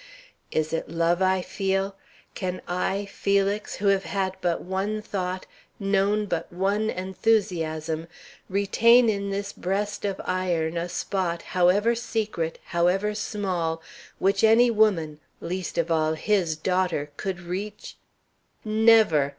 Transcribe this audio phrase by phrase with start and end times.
[0.49, 1.95] Is it love I feel?
[2.33, 5.45] Can I, Felix, who have had but one thought,
[5.79, 8.07] known but one enthusiasm,
[8.49, 13.79] retain in this breast of iron a spot however secret, however small,
[14.17, 17.95] which any woman, least of all his daughter, could reach?
[18.65, 19.29] Never!